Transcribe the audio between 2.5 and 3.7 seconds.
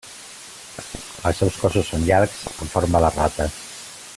amb forma de rata.